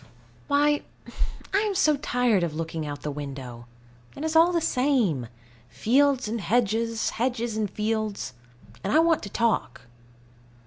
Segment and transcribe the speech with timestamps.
[0.47, 0.81] Why,
[1.53, 3.67] I am so tired of looking out of the window.
[4.15, 5.27] It is all the same:
[5.69, 8.33] fields and hedges, hedges and fields;
[8.83, 9.81] and I want to talk.